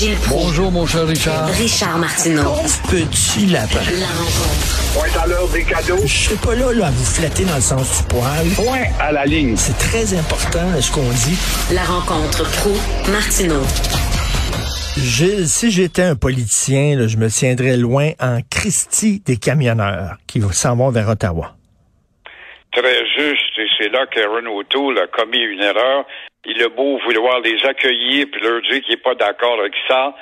Gilles 0.00 0.16
Proulx. 0.16 0.44
Bonjour, 0.46 0.72
mon 0.72 0.86
cher 0.86 1.06
Richard. 1.06 1.46
Richard 1.48 1.98
Martineau. 1.98 2.54
Petit 2.88 3.44
lapin. 3.44 3.84
La 4.00 4.06
rencontre. 4.06 4.94
Point 4.94 5.22
à 5.22 5.26
l'heure 5.26 5.48
des 5.48 5.62
cadeaux. 5.62 6.00
Je 6.06 6.24
serai 6.24 6.36
pas 6.36 6.54
là, 6.54 6.72
là, 6.72 6.86
à 6.86 6.90
vous 6.90 7.04
flatter 7.04 7.44
dans 7.44 7.56
le 7.56 7.60
sens 7.60 7.98
du 7.98 8.08
poil. 8.08 8.46
Point 8.56 8.88
à 8.98 9.12
la 9.12 9.26
ligne. 9.26 9.58
C'est 9.58 9.76
très 9.76 10.18
important, 10.18 10.80
ce 10.80 10.90
qu'on 10.90 11.02
dit. 11.02 11.36
La 11.74 11.84
rencontre 11.84 12.50
pro 12.60 12.72
martineau 13.12 13.60
Gilles, 14.96 15.48
si 15.48 15.70
j'étais 15.70 16.04
un 16.04 16.16
politicien, 16.16 16.96
là, 16.96 17.06
je 17.06 17.18
me 17.18 17.28
tiendrais 17.28 17.76
loin 17.76 18.12
en 18.20 18.38
Christie 18.48 19.20
des 19.26 19.36
camionneurs 19.36 20.16
qui 20.26 20.40
s'en 20.52 20.76
vont 20.76 20.88
vers 20.88 21.10
Ottawa. 21.10 21.56
Très 22.72 23.04
juste, 23.18 23.58
et 23.58 23.68
c'est 23.76 23.90
là 23.90 24.06
qu'Aaron 24.06 24.46
O'Toole 24.56 24.98
a 24.98 25.08
commis 25.08 25.40
une 25.40 25.60
erreur. 25.60 26.06
Il 26.44 26.62
a 26.62 26.68
beau 26.68 26.98
vouloir 26.98 27.40
les 27.40 27.64
accueillir 27.66 28.26
puis 28.32 28.40
leur 28.40 28.62
dire 28.62 28.80
qu'il 28.82 28.94
n'est 28.94 29.02
pas 29.02 29.14
d'accord 29.14 29.60
avec 29.60 29.74
ça. 29.88 30.14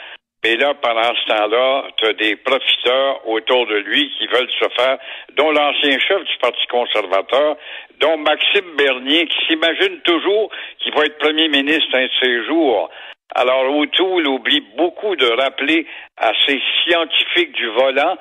Mais 0.45 0.57
là, 0.57 0.73
pendant 0.75 1.15
ce 1.15 1.27
temps-là, 1.27 1.89
tu 1.97 2.07
as 2.07 2.13
des 2.13 2.37
profiteurs 2.37 3.27
autour 3.29 3.67
de 3.67 3.77
lui 3.77 4.09
qui 4.17 4.27
veulent 4.29 4.51
se 4.51 4.69
faire, 4.77 4.99
dont 5.35 5.51
l'ancien 5.51 5.99
chef 5.99 6.23
du 6.23 6.37
Parti 6.41 6.65
conservateur, 6.69 7.57
dont 8.01 8.17
Maxime 8.19 8.77
Bernier, 8.77 9.27
qui 9.27 9.47
s'imagine 9.47 10.01
toujours 10.03 10.51
qu'il 10.79 10.95
va 10.95 11.07
être 11.07 11.19
premier 11.19 11.49
ministre 11.49 11.89
un 11.95 12.05
de 12.05 12.11
ces 12.23 12.45
jours. 12.47 12.89
Alors, 13.35 13.77
O'Toole 13.77 14.29
oublie 14.29 14.65
beaucoup 14.77 15.17
de 15.17 15.27
rappeler 15.27 15.87
à 16.17 16.33
ces 16.47 16.61
scientifiques 16.85 17.53
du 17.53 17.67
volant, 17.71 18.17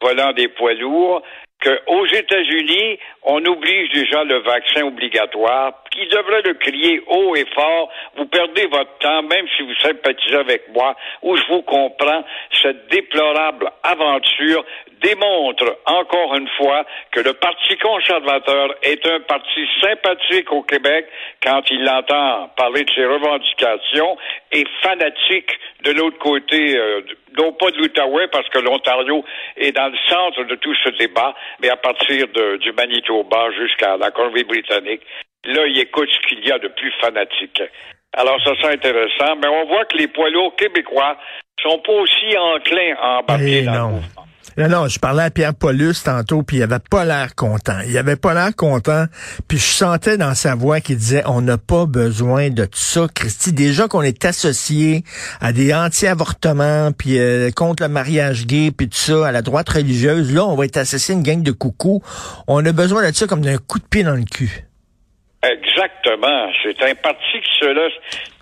volant 0.00 0.32
des 0.32 0.48
poids 0.48 0.74
lourds, 0.74 1.22
qu'aux 1.62 2.06
États-Unis, 2.06 2.98
on 3.24 3.44
oblige 3.44 3.90
déjà 3.90 4.24
le 4.24 4.38
vaccin 4.38 4.82
obligatoire, 4.84 5.82
qui 5.96 6.06
devrait 6.08 6.42
le 6.42 6.54
crier 6.54 7.02
haut 7.06 7.34
et 7.34 7.46
fort. 7.54 7.90
Vous 8.16 8.26
perdez 8.26 8.66
votre 8.66 8.98
temps, 8.98 9.22
même 9.22 9.46
si 9.56 9.62
vous 9.62 9.74
sympathisez 9.76 10.36
avec 10.36 10.68
moi, 10.68 10.94
ou 11.22 11.36
je 11.36 11.42
vous 11.48 11.62
comprends. 11.62 12.24
Cette 12.62 12.88
déplorable 12.88 13.70
aventure 13.82 14.64
démontre 15.02 15.78
encore 15.86 16.34
une 16.36 16.48
fois 16.56 16.84
que 17.12 17.20
le 17.20 17.32
Parti 17.34 17.76
conservateur 17.78 18.74
est 18.82 19.06
un 19.06 19.20
parti 19.20 19.66
sympathique 19.80 20.50
au 20.52 20.62
Québec 20.62 21.06
quand 21.42 21.62
il 21.70 21.88
entend 21.88 22.48
parler 22.56 22.84
de 22.84 22.90
ses 22.92 23.04
revendications 23.04 24.16
et 24.52 24.64
fanatique 24.82 25.50
de 25.84 25.92
l'autre 25.92 26.18
côté, 26.18 26.76
euh, 26.76 27.02
non 27.38 27.52
pas 27.52 27.70
de 27.70 27.78
l'Outaouais, 27.78 28.28
parce 28.28 28.48
que 28.48 28.58
l'Ontario 28.58 29.24
est 29.56 29.72
dans 29.72 29.88
le 29.88 29.98
centre 30.08 30.44
de 30.44 30.54
tout 30.56 30.74
ce 30.82 30.88
débat, 30.90 31.34
mais 31.60 31.68
à 31.68 31.76
partir 31.76 32.26
du 32.58 32.72
Manitoba 32.72 33.50
jusqu'à 33.52 33.96
la 33.96 34.10
Colombie-Britannique, 34.10 35.02
là, 35.52 35.66
il 35.66 35.78
écoute 35.78 36.08
ce 36.12 36.28
qu'il 36.28 36.46
y 36.46 36.52
a 36.52 36.58
de 36.58 36.68
plus 36.68 36.92
fanatique. 37.00 37.62
Alors, 38.16 38.36
ça, 38.44 38.52
c'est 38.60 38.72
intéressant, 38.72 39.36
mais 39.42 39.48
on 39.48 39.66
voit 39.68 39.84
que 39.84 39.96
les 39.98 40.08
poids 40.08 40.30
lourds 40.30 40.54
québécois 40.56 41.16
sont 41.62 41.78
pas 41.84 41.92
aussi 41.92 42.36
enclins 42.38 42.94
à 43.00 43.18
embarquer 43.20 43.58
Eh 43.58 43.62
dans 43.64 43.72
le 43.72 43.78
non. 43.78 43.88
mouvement. 43.90 44.26
Non, 44.58 44.68
non, 44.70 44.88
je 44.88 44.98
parlais 44.98 45.24
à 45.24 45.30
Pierre 45.30 45.54
Paulus 45.54 46.02
tantôt, 46.02 46.42
puis 46.42 46.56
il 46.58 46.62
avait 46.62 46.78
pas 46.90 47.04
l'air 47.04 47.34
content. 47.34 47.78
Il 47.86 47.98
avait 47.98 48.16
pas 48.16 48.32
l'air 48.32 48.56
content, 48.56 49.04
puis 49.48 49.58
je 49.58 49.64
sentais 49.64 50.16
dans 50.16 50.34
sa 50.34 50.54
voix 50.54 50.80
qu'il 50.80 50.96
disait 50.96 51.22
on 51.26 51.42
n'a 51.42 51.58
pas 51.58 51.84
besoin 51.84 52.48
de 52.48 52.64
tout 52.64 52.78
ça, 52.78 53.06
Christy. 53.14 53.52
Déjà 53.52 53.86
qu'on 53.86 54.00
est 54.00 54.24
associé 54.24 55.02
à 55.42 55.52
des 55.52 55.74
anti-avortements, 55.74 56.92
puis 56.92 57.18
euh, 57.18 57.50
contre 57.50 57.82
le 57.82 57.90
mariage 57.90 58.46
gay, 58.46 58.70
puis 58.70 58.88
tout 58.88 58.96
ça, 58.96 59.26
à 59.26 59.32
la 59.32 59.42
droite 59.42 59.68
religieuse. 59.68 60.34
Là, 60.34 60.46
on 60.46 60.54
va 60.56 60.64
être 60.64 60.78
associé 60.78 61.14
à 61.14 61.18
une 61.18 61.22
gang 61.22 61.42
de 61.42 61.52
coucous. 61.52 62.00
On 62.48 62.64
a 62.64 62.72
besoin 62.72 63.06
de 63.06 63.14
ça 63.14 63.26
comme 63.26 63.42
d'un 63.42 63.58
coup 63.58 63.78
de 63.78 63.84
pied 63.84 64.04
dans 64.04 64.14
le 64.16 64.24
cul. 64.24 64.64
Exactement. 65.76 66.50
C'est 66.62 66.82
un 66.82 66.94
parti 66.94 67.40
qui 67.40 67.58
se 67.60 67.66
laisse 67.66 67.92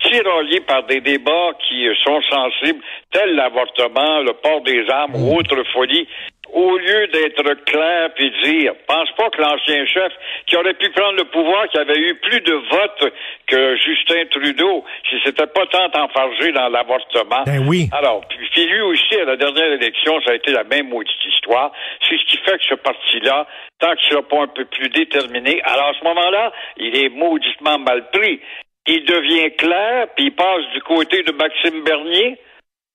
tirailler 0.03 0.61
par 0.61 0.85
des 0.85 1.01
débats 1.01 1.53
qui 1.67 1.87
sont 2.05 2.21
sensibles, 2.31 2.81
tels 3.11 3.35
l'avortement, 3.35 4.21
le 4.21 4.33
port 4.35 4.61
des 4.63 4.89
armes 4.89 5.17
ou 5.17 5.37
autre 5.37 5.63
folie. 5.73 6.07
Au 6.55 6.79
lieu 6.79 7.09
d'être 7.09 7.65
clair 7.65 8.11
puis 8.15 8.31
dire, 8.45 8.75
pense 8.87 9.11
pas 9.17 9.29
que 9.31 9.43
l'ancien 9.43 9.85
chef, 9.87 10.13
qui 10.47 10.57
aurait 10.57 10.75
pu 10.75 10.89
prendre 10.91 11.17
le 11.17 11.25
pouvoir, 11.25 11.69
qui 11.69 11.79
avait 11.79 11.99
eu 11.99 12.15
plus 12.15 12.41
de 12.43 12.53
votes 12.53 13.13
que 13.49 13.77
Justin 13.77 14.25
Trudeau, 14.31 14.85
si 15.11 15.17
c'était 15.25 15.49
pas 15.49 15.67
tant 15.67 15.91
enfargé 16.01 16.53
dans 16.53 16.69
l'avortement. 16.69 17.43
Ben 17.45 17.67
oui. 17.67 17.89
Alors, 17.91 18.25
puis, 18.29 18.67
lui 18.67 18.81
aussi, 18.83 19.17
à 19.17 19.25
la 19.25 19.37
dernière 19.37 19.73
élection, 19.73 20.21
ça 20.25 20.31
a 20.31 20.35
été 20.35 20.53
la 20.53 20.63
même 20.63 20.91
maudite 20.91 21.25
histoire. 21.27 21.73
C'est 22.09 22.17
ce 22.17 22.25
qui 22.27 22.37
fait 22.37 22.59
que 22.59 22.65
ce 22.71 22.75
parti-là, 22.77 23.49
tant 23.81 23.95
qu'il 23.97 24.11
sera 24.11 24.23
pas 24.23 24.43
un 24.43 24.47
peu 24.47 24.65
plus 24.65 24.89
déterminé, 24.91 25.61
alors 25.65 25.89
à 25.89 25.95
ce 25.99 26.05
moment-là, 26.05 26.53
il 26.77 26.97
est 26.97 27.09
mauditement 27.09 27.81
mal 27.81 28.09
pris. 28.13 28.41
Il 28.87 29.05
devient 29.05 29.51
clair, 29.57 30.07
puis 30.15 30.27
il 30.27 30.35
passe 30.35 30.63
du 30.73 30.81
côté 30.83 31.25
de 31.25 31.33
Maxime 31.33 31.83
Bernier, 31.83 32.39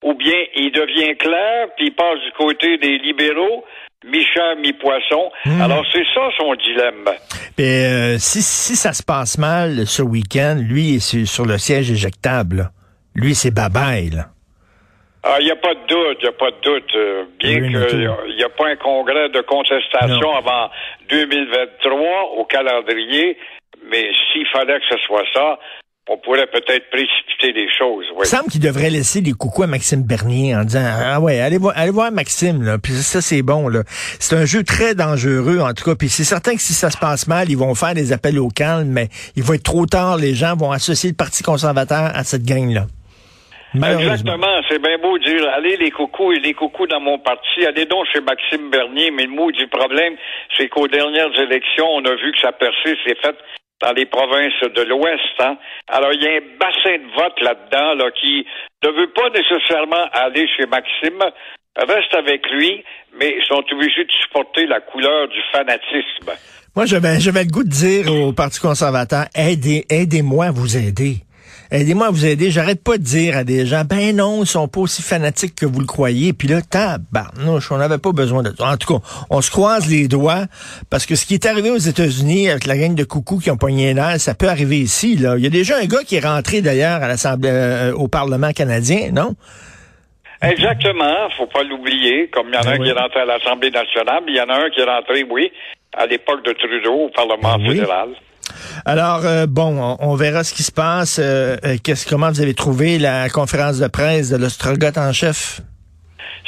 ou 0.03 0.13
bien 0.13 0.35
il 0.55 0.71
devient 0.71 1.15
clair, 1.17 1.67
puis 1.75 1.87
il 1.87 1.93
passe 1.95 2.19
du 2.25 2.31
côté 2.37 2.77
des 2.77 2.97
libéraux, 2.99 3.65
mi-chat, 4.05 4.55
mi-poisson. 4.55 5.31
Alors 5.61 5.85
c'est 5.91 6.05
ça 6.13 6.29
son 6.37 6.55
dilemme. 6.55 7.09
Euh, 7.59 8.15
si, 8.17 8.41
si 8.41 8.75
ça 8.77 8.93
se 8.93 9.03
passe 9.03 9.37
mal 9.37 9.85
ce 9.85 10.01
week-end, 10.01 10.57
lui 10.61 10.81
il 10.91 10.95
est 10.97 11.25
sur, 11.25 11.45
le 11.45 11.57
siège 11.57 11.91
éjectable. 11.91 12.55
là. 12.57 12.63
Lui, 13.15 13.35
c'est 13.35 13.51
babaille, 13.53 14.11
là. 14.11 14.25
Ah, 15.23 15.35
il 15.41 15.45
n'y 15.45 15.51
a 15.51 15.55
pas 15.57 15.73
de 15.73 15.85
doute, 15.87 16.17
il 16.21 16.23
n'y 16.23 16.29
a 16.29 16.31
pas 16.31 16.51
de 16.51 16.61
doute. 16.61 16.95
euh, 16.95 17.23
bien 17.39 17.55
qu'il 17.59 18.35
n'y 18.37 18.43
a 18.43 18.49
pas 18.49 18.67
un 18.69 18.77
congrès 18.77 19.27
de 19.27 19.41
contestation 19.41 20.21
Non. 20.31 20.37
avant 20.37 20.69
2023 21.09 22.31
au 22.37 22.45
calendrier, 22.45 23.37
mais 23.91 24.09
s'il 24.31 24.47
fallait 24.47 24.79
que 24.79 24.85
ce 24.89 24.97
soit 25.05 25.25
ça, 25.33 25.59
on 26.09 26.17
pourrait 26.17 26.47
peut-être 26.47 26.89
précipiter 26.89 27.53
les 27.53 27.67
choses. 27.77 28.05
Oui. 28.15 28.21
Il 28.23 28.27
semble 28.27 28.49
qu'il 28.49 28.61
devrait 28.61 28.89
laisser 28.89 29.21
des 29.21 29.33
coucous 29.33 29.63
à 29.63 29.67
Maxime 29.67 30.01
Bernier 30.01 30.55
en 30.55 30.63
disant 30.63 30.83
Ah 30.83 31.19
ouais, 31.19 31.39
allez 31.39 31.59
voir, 31.59 31.73
allez 31.77 31.91
voir 31.91 32.11
Maxime, 32.11 32.63
là. 32.63 32.79
Puis 32.79 32.93
ça, 32.93 33.21
c'est 33.21 33.43
bon, 33.43 33.67
là. 33.67 33.83
C'est 34.19 34.35
un 34.35 34.45
jeu 34.45 34.63
très 34.63 34.95
dangereux, 34.95 35.59
en 35.59 35.73
tout 35.73 35.83
cas. 35.83 35.95
Puis 35.95 36.09
c'est 36.09 36.23
certain 36.23 36.55
que 36.55 36.61
si 36.61 36.73
ça 36.73 36.89
se 36.89 36.97
passe 36.97 37.27
mal, 37.27 37.49
ils 37.49 37.57
vont 37.57 37.75
faire 37.75 37.93
des 37.93 38.11
appels 38.11 38.39
au 38.39 38.49
calme, 38.49 38.89
mais 38.89 39.09
il 39.35 39.43
va 39.43 39.55
être 39.55 39.63
trop 39.63 39.85
tard. 39.85 40.17
Les 40.17 40.33
gens 40.33 40.55
vont 40.55 40.71
associer 40.71 41.11
le 41.11 41.15
Parti 41.15 41.43
conservateur 41.43 42.11
à 42.15 42.23
cette 42.23 42.43
gang-là. 42.43 42.87
Exactement, 43.75 44.61
c'est 44.67 44.81
bien 44.81 44.97
beau 44.97 45.17
de 45.17 45.23
dire 45.23 45.47
allez 45.53 45.77
les 45.77 45.91
coucous 45.91 46.33
et 46.33 46.39
les 46.39 46.53
coucous 46.53 46.87
dans 46.87 46.99
mon 46.99 47.19
parti, 47.19 47.65
allez 47.65 47.85
donc 47.85 48.07
chez 48.11 48.21
Maxime 48.21 48.69
Bernier, 48.69 49.11
mais 49.11 49.23
le 49.23 49.31
mot 49.31 49.51
du 49.51 49.67
problème, 49.67 50.15
c'est 50.57 50.69
qu'aux 50.69 50.87
dernières 50.87 51.37
élections, 51.39 51.87
on 51.87 52.03
a 52.05 52.15
vu 52.15 52.31
que 52.31 52.39
sa 52.41 52.51
percée 52.51 52.97
s'est 53.05 53.17
faite 53.21 53.37
dans 53.81 53.93
les 53.93 54.05
provinces 54.05 54.73
de 54.75 54.81
l'Ouest. 54.81 55.21
Hein? 55.39 55.57
Alors, 55.87 56.11
il 56.13 56.21
y 56.21 56.27
a 56.27 56.31
un 56.31 56.57
bassin 56.59 56.97
de 56.97 57.13
vote 57.15 57.39
là-dedans 57.41 57.93
là, 57.93 58.11
qui 58.11 58.45
ne 58.83 58.89
veut 58.89 59.11
pas 59.11 59.29
nécessairement 59.29 60.05
aller 60.13 60.47
chez 60.57 60.65
Maxime, 60.65 61.23
reste 61.77 62.13
avec 62.13 62.49
lui, 62.49 62.83
mais 63.19 63.35
sont 63.47 63.63
obligés 63.71 64.03
de 64.03 64.11
supporter 64.23 64.65
la 64.65 64.81
couleur 64.81 65.27
du 65.27 65.39
fanatisme. 65.51 66.31
Moi, 66.75 66.85
j'avais, 66.85 67.19
j'avais 67.19 67.43
le 67.43 67.49
goût 67.51 67.63
de 67.63 67.69
dire 67.69 68.11
au 68.11 68.33
Parti 68.33 68.59
conservateur, 68.59 69.25
aidez, 69.35 69.85
aidez-moi 69.89 70.45
à 70.45 70.51
vous 70.51 70.77
aider. 70.77 71.17
Aidez-moi 71.71 72.07
à 72.07 72.09
vous 72.11 72.25
aider. 72.25 72.49
J'arrête 72.51 72.83
pas 72.83 72.97
de 72.97 73.03
dire 73.03 73.37
à 73.37 73.43
des 73.43 73.65
gens, 73.65 73.83
ben 73.85 74.15
non, 74.15 74.43
ils 74.43 74.47
sont 74.47 74.67
pas 74.67 74.79
aussi 74.81 75.01
fanatiques 75.01 75.55
que 75.55 75.65
vous 75.65 75.79
le 75.79 75.85
croyez. 75.85 76.33
Puis 76.33 76.47
là, 76.47 76.61
tabarnouche, 76.61 77.71
on 77.71 77.77
n'avait 77.77 77.97
pas 77.97 78.11
besoin 78.11 78.41
de 78.43 78.53
ça. 78.57 78.71
En 78.71 78.77
tout 78.77 78.93
cas, 78.99 79.05
on 79.29 79.41
se 79.41 79.51
croise 79.51 79.87
les 79.87 80.07
doigts 80.07 80.45
parce 80.89 81.05
que 81.05 81.15
ce 81.15 81.25
qui 81.25 81.35
est 81.35 81.45
arrivé 81.45 81.69
aux 81.69 81.77
États-Unis 81.77 82.49
avec 82.49 82.65
la 82.65 82.77
gang 82.77 82.95
de 82.95 83.03
coucous 83.03 83.39
qui 83.39 83.51
ont 83.51 83.57
pogné 83.57 83.93
l'air, 83.93 84.19
ça 84.19 84.33
peut 84.33 84.49
arriver 84.49 84.77
ici. 84.79 85.15
Là. 85.15 85.35
Il 85.37 85.43
y 85.43 85.47
a 85.47 85.51
déjà 85.51 85.77
un 85.77 85.85
gars 85.85 86.03
qui 86.05 86.15
est 86.15 86.25
rentré 86.25 86.61
d'ailleurs 86.61 87.03
à 87.03 87.07
l'Assemblée, 87.07 87.49
euh, 87.51 87.93
au 87.93 88.07
Parlement 88.07 88.51
canadien, 88.51 89.09
non? 89.13 89.35
Exactement, 90.41 91.29
faut 91.37 91.47
pas 91.47 91.63
l'oublier. 91.63 92.29
Comme 92.29 92.47
il 92.47 92.53
y 92.53 92.57
en 92.57 92.61
a 92.61 92.63
Ben 92.63 92.69
un 92.71 92.77
oui. 92.79 92.85
qui 92.85 92.89
est 92.91 92.99
rentré 92.99 93.19
à 93.19 93.25
l'Assemblée 93.25 93.71
nationale, 93.71 94.23
mais 94.25 94.31
il 94.31 94.37
y 94.37 94.41
en 94.41 94.49
a 94.49 94.55
un 94.55 94.69
qui 94.69 94.79
est 94.79 94.85
rentré, 94.85 95.25
oui, 95.29 95.51
à 95.97 96.05
l'époque 96.05 96.45
de 96.45 96.53
Trudeau 96.53 96.93
au 96.93 97.09
Parlement 97.09 97.57
Ben 97.57 97.69
oui. 97.69 97.81
Alors, 98.85 99.25
euh, 99.25 99.45
bon, 99.47 99.77
on, 99.79 99.97
on 99.99 100.15
verra 100.15 100.43
ce 100.43 100.53
qui 100.53 100.63
se 100.63 100.71
passe. 100.71 101.19
Euh, 101.19 101.57
euh, 101.65 101.77
qu'est-ce, 101.83 102.07
comment 102.07 102.29
vous 102.29 102.41
avez 102.41 102.53
trouvé 102.53 102.97
la 102.97 103.29
conférence 103.29 103.79
de 103.79 103.87
presse 103.87 104.29
de 104.29 104.37
l'ostrogoth 104.37 104.97
en 104.97 105.13
chef? 105.13 105.61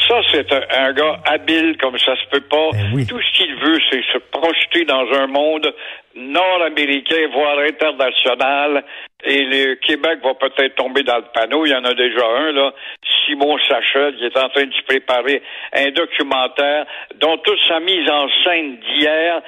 Ça, 0.08 0.20
c'est 0.32 0.52
un, 0.52 0.88
un 0.88 0.94
gars 0.94 1.20
habile 1.26 1.78
comme 1.80 1.98
ça 2.00 2.16
se 2.16 2.30
peut 2.32 2.46
pas. 2.50 2.70
Ben 2.74 2.92
oui. 2.94 3.06
Tout 3.06 3.20
ce 3.20 3.38
qu'il 3.38 3.56
veut, 3.56 3.80
c'est 3.90 4.02
se 4.12 4.18
projeter 4.32 4.84
dans 4.86 5.06
un 5.14 5.28
monde 5.28 5.74
nord-américain, 6.16 7.30
voire 7.34 7.60
international. 7.60 8.84
Et 9.24 9.44
le 9.44 9.76
Québec 9.76 10.20
va 10.24 10.34
peut-être 10.34 10.76
tomber 10.76 11.04
dans 11.04 11.18
le 11.18 11.26
panneau. 11.34 11.66
Il 11.66 11.72
y 11.72 11.76
en 11.76 11.86
a 11.86 11.94
déjà 11.94 12.26
un, 12.26 12.52
là, 12.52 12.74
Simon 13.26 13.56
Sachel, 13.70 14.16
qui 14.18 14.26
est 14.26 14.38
en 14.38 14.50
train 14.50 14.66
de 14.66 14.74
se 14.74 14.84
préparer 14.88 15.42
un 15.74 15.92
documentaire 15.92 16.86
dont 17.20 17.38
toute 17.38 17.60
sa 17.68 17.80
mise 17.80 18.10
en 18.10 18.28
scène 18.44 18.80
d'hier 18.80 19.42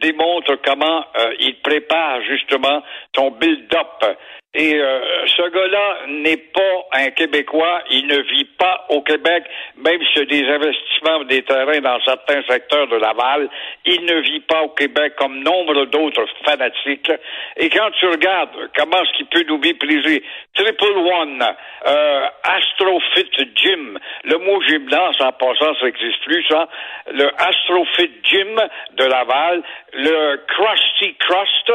démontre 0.00 0.56
comment 0.64 1.04
euh, 1.18 1.34
il 1.40 1.60
prépare 1.60 2.22
justement 2.22 2.82
son 3.14 3.30
build-up. 3.32 4.16
Et 4.52 4.74
euh, 4.74 5.26
ce 5.28 5.48
gars-là 5.48 6.06
n'est 6.08 6.36
pas 6.36 6.84
un 6.94 7.10
Québécois, 7.10 7.82
il 7.88 8.08
ne 8.08 8.20
vit 8.20 8.48
pas 8.58 8.84
au 8.88 9.00
Québec, 9.00 9.44
même 9.76 10.00
s'il 10.06 10.22
y 10.22 10.22
a 10.22 10.42
des 10.42 10.48
investissements 10.48 10.90
des 11.28 11.42
terrains 11.42 11.80
dans 11.80 12.00
certains 12.00 12.42
secteurs 12.48 12.88
de 12.88 12.96
Laval, 12.96 13.48
il 13.84 14.04
ne 14.06 14.20
vit 14.20 14.40
pas 14.40 14.62
au 14.62 14.70
Québec 14.70 15.14
comme 15.16 15.44
nombre 15.44 15.84
d'autres 15.86 16.20
autres 16.22 16.34
fanatiques. 16.44 17.12
Et 17.58 17.70
quand 17.70 17.90
tu 17.92 18.06
regardes 18.06 18.50
comment 18.76 19.04
ce 19.04 19.18
qui 19.18 19.24
peut 19.24 19.44
nous 19.46 19.58
mépriser, 19.58 20.24
Triple 20.54 20.98
One, 20.98 21.44
euh, 21.86 22.26
Astrofit 22.42 23.30
Gym, 23.54 23.98
le 24.24 24.38
mot 24.38 24.60
gymnase 24.62 25.20
en 25.20 25.30
passant, 25.30 25.74
ça 25.78 25.86
n'existe 25.86 26.24
plus, 26.24 26.44
ça, 26.48 26.68
le 27.12 27.30
Astrofit 27.40 28.10
Gym 28.24 28.60
de 28.94 29.04
Laval, 29.04 29.62
le 29.92 30.36
Krusty 30.46 31.14
Crust, 31.18 31.72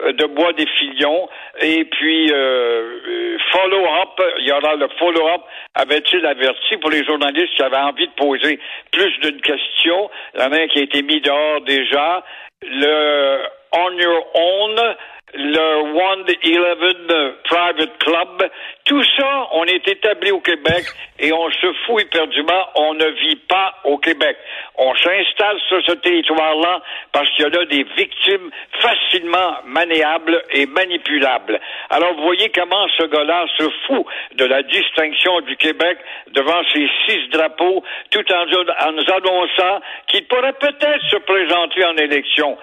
euh, 0.00 0.12
de 0.14 0.24
Bois 0.24 0.54
des 0.54 0.66
Filions. 0.66 1.28
Et 1.60 1.84
puis, 1.84 2.32
euh, 2.32 2.34
euh, 2.34 3.38
follow-up, 3.52 4.22
il 4.38 4.46
y 4.46 4.52
aura 4.52 4.74
le 4.74 4.88
follow-up, 4.98 5.42
avait-il 5.74 6.24
averti 6.24 6.78
pour 6.78 6.90
les 6.90 7.04
journalistes 7.04 7.54
qui 7.54 7.62
avaient 7.62 7.76
envie 7.76 8.06
de 8.06 8.12
poser 8.12 8.58
plus 8.90 9.18
d'une 9.20 9.40
question? 9.42 10.10
Il 10.34 10.40
y 10.40 10.68
qui 10.68 10.78
a 10.78 10.82
été 10.82 11.02
mis 11.02 11.20
dehors 11.20 11.60
déjà. 11.62 12.24
Le 12.62 13.38
On 13.72 13.98
Your 13.98 14.26
Own, 14.34 14.94
le 15.34 15.76
One 15.94 16.24
Eleven 16.42 17.34
Private 17.44 17.98
Club, 17.98 18.50
tout 18.84 19.02
ça, 19.16 19.48
on 19.52 19.64
est 19.64 19.86
établi 19.88 20.30
au 20.30 20.40
Québec 20.40 20.84
et 21.18 21.32
on 21.32 21.50
se 21.50 21.72
fout 21.86 22.02
éperdument, 22.02 22.66
on 22.74 22.94
ne 22.94 23.06
vit 23.06 23.36
pas 23.48 23.74
au 23.84 23.98
Québec. 23.98 24.36
On 24.76 24.94
s'installe 24.94 25.58
sur 25.68 25.82
ce 25.86 25.92
territoire-là 25.92 26.82
parce 27.12 27.28
qu'il 27.30 27.44
y 27.44 27.46
a 27.46 27.50
là 27.50 27.64
des 27.66 27.84
victimes 27.96 28.50
facilement 28.80 29.56
maniables 29.64 30.42
et 30.50 30.66
manipulables. 30.66 31.60
Alors 31.90 32.14
vous 32.14 32.24
voyez 32.24 32.50
comment 32.50 32.86
ce 32.98 33.04
gars-là 33.04 33.46
se 33.56 33.68
fout 33.86 34.06
de 34.34 34.44
la 34.44 34.62
distinction 34.62 35.40
du 35.42 35.56
Québec 35.56 35.98
devant 36.32 36.62
ces 36.72 36.88
six 37.06 37.28
drapeaux 37.30 37.82
tout 38.10 38.24
en 38.32 38.46
nous 38.92 39.12
annonçant 39.12 39.80
qu'il 40.08 40.26
pourrait 40.26 40.54
peut-être 40.54 41.02
se 41.08 41.16
présenter 41.16 41.84
en 41.84 41.96
élection. 41.96 42.58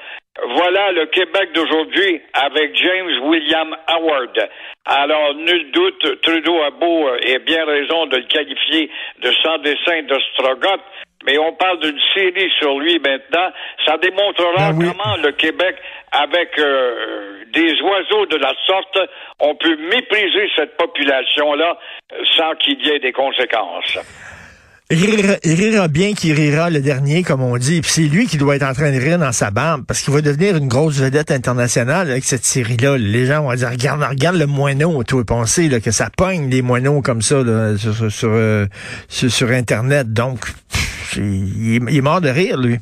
Voilà 0.47 0.91
le 0.91 1.05
Québec 1.07 1.51
d'aujourd'hui 1.53 2.21
avec 2.33 2.75
James 2.75 3.19
William 3.23 3.75
Howard. 3.87 4.49
Alors, 4.85 5.35
nul 5.35 5.71
doute, 5.71 6.21
Trudeau 6.21 6.61
a 6.61 6.71
beau 6.71 7.09
et 7.21 7.39
bien 7.39 7.65
raison 7.65 8.05
de 8.07 8.17
le 8.17 8.23
qualifier 8.23 8.89
de 9.21 9.31
sans 9.43 9.57
dessin 9.59 10.01
d'ostrogoth, 10.03 10.81
mais 11.25 11.37
on 11.37 11.53
parle 11.53 11.79
d'une 11.79 11.99
série 12.13 12.49
sur 12.59 12.79
lui 12.79 12.99
maintenant. 12.99 13.51
Ça 13.85 13.97
démontrera 13.97 14.71
Ben 14.71 14.77
oui. 14.77 14.85
comment 14.87 15.17
le 15.17 15.31
Québec, 15.33 15.75
avec 16.11 16.57
euh, 16.57 17.43
des 17.51 17.81
oiseaux 17.81 18.25
de 18.27 18.37
la 18.37 18.53
sorte, 18.65 18.97
on 19.39 19.55
peut 19.55 19.75
mépriser 19.75 20.49
cette 20.55 20.77
population-là 20.77 21.77
euh, 22.13 22.23
sans 22.37 22.55
qu'il 22.55 22.85
y 22.85 22.89
ait 22.91 22.99
des 22.99 23.11
conséquences. 23.11 23.97
Rira, 24.91 25.35
rira 25.43 25.87
bien 25.87 26.13
qu'il 26.15 26.33
rira 26.33 26.71
le 26.71 26.79
dernier, 26.81 27.21
comme 27.21 27.43
on 27.43 27.57
dit. 27.57 27.81
Puis 27.81 27.91
c'est 27.91 28.01
lui 28.07 28.25
qui 28.25 28.37
doit 28.37 28.55
être 28.55 28.63
en 28.63 28.73
train 28.73 28.91
de 28.91 28.97
rire 28.97 29.19
dans 29.19 29.31
sa 29.31 29.51
barbe, 29.51 29.83
parce 29.85 30.01
qu'il 30.01 30.11
va 30.11 30.21
devenir 30.21 30.57
une 30.57 30.67
grosse 30.67 30.95
vedette 30.97 31.29
internationale 31.29 32.09
avec 32.09 32.23
cette 32.23 32.43
série-là. 32.43 32.97
Les 32.97 33.27
gens 33.27 33.43
vont 33.43 33.53
dire, 33.53 33.69
regarde, 33.69 34.01
regarde 34.01 34.37
le 34.37 34.47
moineau, 34.47 35.03
toi, 35.03 35.23
penser 35.23 35.69
là, 35.69 35.79
que 35.79 35.91
ça 35.91 36.09
pogne 36.09 36.49
des 36.49 36.63
moineaux 36.63 37.03
comme 37.03 37.21
ça 37.21 37.35
euh, 37.35 37.77
sur- 37.77 39.31
sur 39.31 39.49
Internet. 39.51 40.11
Donc, 40.11 40.39
il 41.15 41.75
est 41.95 42.01
mort 42.01 42.21
de 42.21 42.29
rire, 42.29 42.57
lui. 42.57 42.79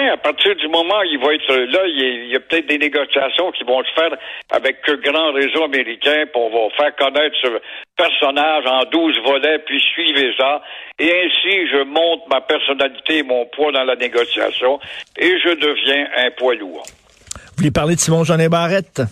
Certain, 0.00 0.12
à 0.12 0.16
partir 0.16 0.54
du 0.56 0.68
moment 0.68 1.00
où 1.00 1.04
il 1.04 1.18
va 1.18 1.34
être 1.34 1.54
là, 1.54 1.80
il 1.86 2.28
y 2.28 2.36
a, 2.36 2.40
peut-être 2.40 2.66
des 2.66 2.78
négociations 2.78 3.50
qui 3.52 3.64
vont 3.64 3.82
se 3.84 3.92
faire 3.92 4.16
avec 4.50 4.86
le 4.86 4.96
grand 4.96 5.32
réseau 5.32 5.64
américain, 5.64 6.24
va 6.34 6.68
faire 6.76 6.96
connaître 6.96 7.36
ce 7.42 7.48
personnage 7.96 8.64
en 8.66 8.84
12 8.90 9.18
volets, 9.24 9.58
puis 9.60 9.80
suivez 9.80 10.32
ça. 10.36 10.62
Et 10.98 11.10
ainsi, 11.10 11.68
je 11.68 11.84
monte 11.84 12.28
ma 12.30 12.40
personnalité 12.40 13.18
et 13.18 13.22
mon 13.22 13.46
poids 13.46 13.72
dans 13.72 13.84
la 13.84 13.96
négociation, 13.96 14.78
et 15.18 15.38
je 15.38 15.54
deviens 15.54 16.06
un 16.16 16.30
poids 16.32 16.54
lourd. 16.54 16.82
Vous 16.84 17.56
voulez 17.58 17.70
parler 17.70 17.94
de 17.94 18.00
Simon 18.00 18.24
Jeanin 18.24 18.48
Barrette? 18.48 19.02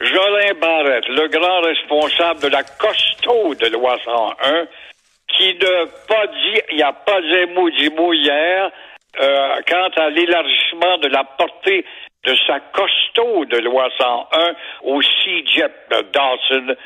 Jolin 0.00 0.54
Barrette, 0.60 1.08
le 1.08 1.28
grand 1.28 1.60
responsable 1.60 2.40
de 2.40 2.48
la 2.48 2.62
costaud 2.62 3.54
de 3.54 3.66
loi 3.68 3.96
101, 4.04 4.66
qui 5.28 5.54
n'a 5.54 5.86
pas 6.08 6.26
dit, 6.26 6.60
il 6.70 6.76
n'y 6.76 6.82
a 6.82 6.92
pas 6.92 7.18
un 7.18 7.46
mot 7.54 7.70
du 7.70 7.90
mot 7.90 8.12
hier, 8.12 8.70
euh, 9.20 9.60
quant 9.68 9.88
à 9.96 10.10
l'élargissement 10.10 10.98
de 10.98 11.08
la 11.08 11.24
portée 11.24 11.84
de 12.24 12.34
sa 12.46 12.60
costaud 12.60 13.44
de 13.46 13.58
loi 13.58 13.88
101 13.98 14.54
au 14.84 15.00
de 15.02 16.02
Dawson, 16.12 16.76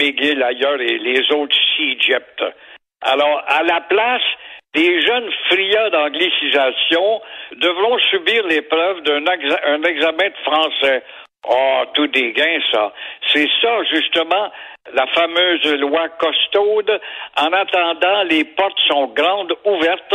McGill 0.00 0.42
ailleurs 0.42 0.80
et 0.80 0.98
les 0.98 1.30
autres 1.32 1.56
CIGEP. 1.76 2.42
Alors, 3.02 3.42
à 3.46 3.62
la 3.62 3.80
place, 3.80 4.22
des 4.74 5.00
jeunes 5.02 5.30
friands 5.50 5.90
d'anglicisation 5.90 7.20
devront 7.56 7.98
subir 8.10 8.46
l'épreuve 8.46 9.02
d'un 9.02 9.20
exa- 9.24 9.60
un 9.66 9.82
examen 9.82 10.28
de 10.28 10.36
français. 10.44 11.02
Oh, 11.48 11.82
tout 11.94 12.06
des 12.06 12.32
gains, 12.32 12.60
ça. 12.70 12.92
C'est 13.26 13.48
ça, 13.60 13.82
justement, 13.92 14.50
la 14.94 15.06
fameuse 15.08 15.64
loi 15.80 16.08
costaude. 16.10 17.00
En 17.36 17.52
attendant, 17.52 18.22
les 18.24 18.44
portes 18.44 18.78
sont 18.88 19.06
grandes, 19.08 19.52
ouvertes 19.64 20.14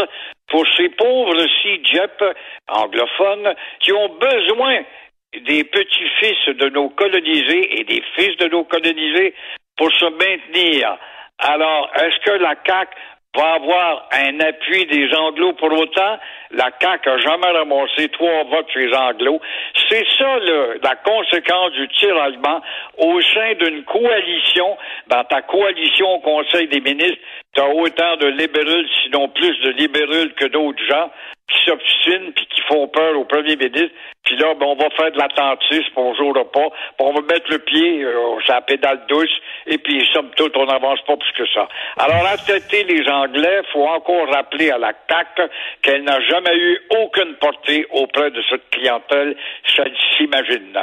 pour 0.50 0.66
ces 0.76 0.90
pauvres 0.90 1.46
CIGEP 1.62 2.24
anglophones 2.68 3.54
qui 3.80 3.92
ont 3.94 4.10
besoin 4.10 4.82
des 5.46 5.64
petits-fils 5.66 6.56
de 6.58 6.70
nos 6.70 6.90
colonisés 6.90 7.80
et 7.80 7.84
des 7.84 8.02
fils 8.16 8.38
de 8.38 8.48
nos 8.48 8.64
colonisés 8.64 9.34
pour 9.76 9.92
se 9.92 10.06
maintenir. 10.06 10.98
Alors, 11.40 11.92
est-ce 11.96 12.18
que 12.26 12.32
la 12.38 12.56
CAQ 12.66 12.92
va 13.36 13.54
avoir 13.54 14.08
un 14.12 14.40
appui 14.40 14.86
des 14.88 15.14
Anglos 15.14 15.54
pour 15.54 15.72
autant? 15.72 16.18
La 16.52 16.72
CAQ 16.82 17.10
a 17.10 17.18
jamais 17.20 17.52
ramassé 17.52 18.08
trois 18.10 18.44
votes 18.46 18.72
chez 18.74 18.88
les 18.88 18.96
Anglos. 18.96 19.40
C'est 19.90 20.06
ça 20.18 20.40
le- 20.40 20.80
la 20.82 20.96
conséquence 20.96 21.72
du 21.74 21.88
tiraillement 21.90 22.62
au 22.98 23.22
sein 23.22 23.54
d'une 23.60 23.84
coalition. 23.84 24.78
Dans 25.08 25.24
ta 25.26 25.42
coalition 25.44 26.16
au 26.16 26.20
Conseil 26.22 26.68
des 26.70 26.80
ministres, 26.80 27.20
tu 27.58 27.64
as 27.64 27.70
autant 27.70 28.18
de 28.18 28.28
libéraux, 28.28 28.88
sinon 29.04 29.30
plus 29.30 29.60
de 29.64 29.72
libéraux 29.72 30.30
que 30.38 30.46
d'autres 30.46 30.84
gens 30.88 31.12
qui 31.50 31.58
s'obstinent 31.66 32.32
puis 32.36 32.46
qui 32.46 32.62
font 32.68 32.88
peur 32.88 33.18
au 33.18 33.26
premier 33.26 33.56
ministre. 33.56 33.96
Puis 34.28 34.36
là, 34.36 34.54
ben, 34.60 34.66
on 34.66 34.76
va 34.76 34.90
faire 34.90 35.10
de 35.10 35.18
l'attentisme, 35.18 35.94
on 35.96 36.14
jouera 36.14 36.44
pas, 36.52 36.68
on 37.00 37.14
va 37.14 37.22
mettre 37.22 37.50
le 37.50 37.60
pied 37.60 38.04
euh, 38.04 38.12
sur 38.44 38.54
la 38.54 38.62
pédale 38.62 39.00
douce, 39.08 39.32
et 39.66 39.78
puis 39.78 40.06
somme 40.14 40.32
toute, 40.36 40.52
on 40.58 40.66
n'avance 40.66 41.00
pas 41.08 41.16
plus 41.16 41.32
que 41.38 41.50
ça. 41.54 41.66
Alors, 41.98 42.26
à 42.26 42.36
les 42.36 43.10
Anglais, 43.10 43.62
faut 43.72 43.88
encore 43.88 44.28
rappeler 44.34 44.70
à 44.70 44.78
la 44.78 44.92
CAQ 45.10 45.50
qu'elle 45.82 46.04
n'a 46.04 46.20
jamais 46.30 46.56
eu 46.58 46.78
aucune 47.02 47.36
portée 47.40 47.88
auprès 47.92 48.30
de 48.32 48.42
cette 48.50 48.70
clientèle, 48.70 49.34
ça 49.78 49.84
s'imagine. 50.18 50.78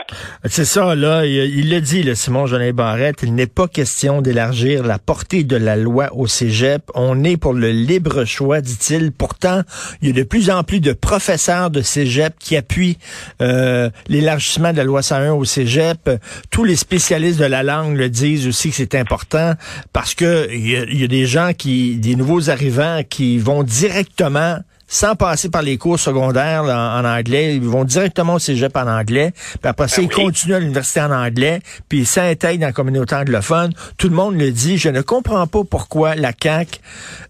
C'est 0.44 0.64
ça, 0.64 0.94
là, 0.94 1.26
il 1.26 1.70
l'a 1.70 1.80
dit, 1.80 2.02
le 2.02 2.14
Simon 2.14 2.46
Jeanin 2.46 2.72
Barrette, 2.72 3.22
il 3.22 3.34
n'est 3.34 3.46
pas 3.46 3.68
question 3.68 4.22
d'élargir 4.22 4.84
la 4.84 4.98
portée 4.98 5.44
de 5.44 5.56
la 5.56 5.76
loi 5.76 6.08
au 6.14 6.26
cégep. 6.26 6.82
On 6.94 7.24
est 7.24 7.36
pour 7.36 7.52
le 7.52 7.70
libre 7.72 8.24
choix, 8.24 8.62
dit-il. 8.62 9.12
Pourtant, 9.12 9.60
il 10.00 10.08
y 10.08 10.10
a 10.12 10.14
de 10.14 10.26
plus 10.26 10.48
en 10.48 10.62
plus 10.62 10.80
de 10.80 10.94
professeurs 10.94 11.68
de 11.68 11.82
cégep 11.82 12.32
qui 12.38 12.56
appuient 12.56 12.96
euh, 13.42 13.90
l'élargissement 14.08 14.72
de 14.72 14.76
la 14.78 14.84
loi 14.84 15.02
101 15.02 15.32
au 15.32 15.44
cégep. 15.44 16.10
Tous 16.50 16.64
les 16.64 16.76
spécialistes 16.76 17.38
de 17.40 17.44
la 17.44 17.62
langue 17.62 17.96
le 17.96 18.08
disent 18.08 18.46
aussi 18.46 18.70
que 18.70 18.76
c'est 18.76 18.94
important 18.94 19.54
parce 19.92 20.14
que 20.14 20.48
il 20.52 20.68
y, 20.68 20.76
a- 20.76 20.84
il 20.84 21.00
y 21.00 21.04
a 21.04 21.08
des 21.08 21.26
gens 21.26 21.52
qui, 21.56 21.96
des 21.96 22.16
nouveaux 22.16 22.50
arrivants 22.50 23.00
qui 23.08 23.38
vont 23.38 23.62
directement 23.62 24.58
sans 24.86 25.16
passer 25.16 25.48
par 25.48 25.62
les 25.62 25.78
cours 25.78 25.98
secondaires 25.98 26.62
là, 26.62 26.98
en 27.00 27.04
anglais. 27.04 27.56
Ils 27.56 27.62
vont 27.62 27.84
directement 27.84 28.34
au 28.34 28.38
cégep 28.38 28.76
en 28.76 28.86
anglais. 28.86 29.32
Puis 29.34 29.58
après 29.68 29.88
ça, 29.88 29.96
Ben 30.02 30.08
ils 30.10 30.14
oui. 30.16 30.24
continuent 30.24 30.54
à 30.54 30.60
l'université 30.60 31.00
en 31.00 31.10
anglais. 31.10 31.60
Puis 31.88 32.00
ils 32.00 32.06
s'intègrent 32.06 32.60
dans 32.60 32.66
la 32.66 32.72
communauté 32.72 33.14
anglophone. 33.14 33.72
Tout 33.98 34.08
le 34.08 34.14
monde 34.14 34.38
le 34.38 34.50
dit. 34.50 34.78
Je 34.78 34.88
ne 34.90 35.00
comprends 35.00 35.46
pas 35.46 35.64
pourquoi 35.64 36.14
la 36.14 36.32
CAQ 36.40 36.78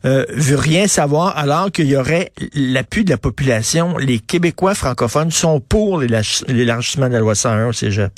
euh, 0.04 0.24
veut 0.30 0.56
rien 0.56 0.86
savoir 0.88 1.36
alors 1.38 1.70
qu'il 1.70 1.86
y 1.86 1.96
aurait 1.96 2.32
l'appui 2.54 3.04
de 3.04 3.10
la 3.10 3.18
population. 3.18 3.96
Les 3.98 4.18
Québécois 4.18 4.74
francophones 4.74 5.30
sont 5.30 5.60
pour 5.60 5.98
l'élarg- 6.00 6.44
l'élargissement 6.48 7.08
de 7.08 7.14
la 7.14 7.20
loi 7.20 7.34
101 7.34 7.68
au 7.68 7.72
cégep. 7.72 8.12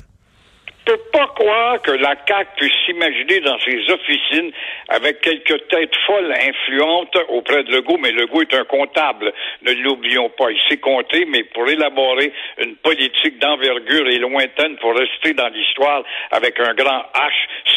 Je 0.86 0.92
peux 0.92 1.02
pas 1.12 1.26
croire 1.34 1.82
que 1.82 1.90
la 1.90 2.14
CAQ 2.28 2.48
puisse 2.56 2.72
s'imaginer 2.84 3.40
dans 3.40 3.58
ses 3.60 3.90
officines 3.90 4.52
avec 4.88 5.20
quelques 5.20 5.66
têtes 5.68 5.96
folles 6.06 6.32
influentes 6.32 7.16
auprès 7.28 7.64
de 7.64 7.72
Legault, 7.72 7.98
mais 7.98 8.12
Legault 8.12 8.42
est 8.42 8.54
un 8.54 8.64
comptable, 8.64 9.32
ne 9.62 9.72
l'oublions 9.72 10.30
pas. 10.30 10.50
Il 10.50 10.60
sait 10.68 10.76
compter, 10.76 11.24
mais 11.24 11.42
pour 11.42 11.68
élaborer 11.68 12.32
une 12.58 12.76
politique 12.76 13.38
d'envergure 13.40 14.06
et 14.08 14.18
lointaine 14.18 14.76
pour 14.76 14.96
rester 14.96 15.32
dans 15.34 15.48
l'histoire 15.48 16.04
avec 16.30 16.60
un 16.60 16.74
grand 16.74 17.02
H, 17.14 17.32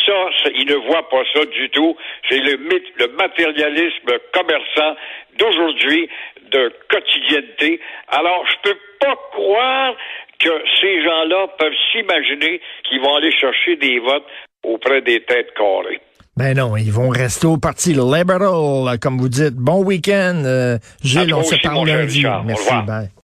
ça, 0.05 0.29
ça, 0.43 0.49
il 0.53 0.67
ne 0.67 0.75
voit 0.75 1.09
pas 1.09 1.23
ça 1.33 1.45
du 1.45 1.69
tout. 1.71 1.97
C'est 2.29 2.39
le 2.39 2.57
mythe, 2.57 2.93
le 2.95 3.07
matérialisme 3.07 4.19
commerçant 4.33 4.95
d'aujourd'hui, 5.37 6.09
de 6.51 6.71
quotidienneté. 6.89 7.79
Alors, 8.09 8.45
je 8.47 8.69
peux 8.69 8.79
pas 8.99 9.15
croire 9.31 9.95
que 10.39 10.49
ces 10.81 11.03
gens-là 11.03 11.47
peuvent 11.57 11.73
s'imaginer 11.91 12.61
qu'ils 12.87 13.01
vont 13.01 13.15
aller 13.15 13.31
chercher 13.31 13.75
des 13.75 13.99
votes 13.99 14.25
auprès 14.63 15.01
des 15.01 15.23
têtes 15.23 15.53
carrées. 15.55 16.01
Ben 16.37 16.55
non, 16.55 16.77
ils 16.77 16.91
vont 16.91 17.09
rester 17.09 17.47
au 17.47 17.57
Parti 17.57 17.93
libéral, 17.93 18.97
comme 19.01 19.17
vous 19.17 19.27
dites. 19.27 19.55
Bon 19.55 19.83
week-end, 19.83 20.41
euh, 20.45 20.77
Gilles, 21.03 21.33
on 21.33 21.43
se 21.43 21.55
parle 21.61 21.85
lundi. 21.85 22.25
Merci, 22.45 22.73
bye. 22.87 23.09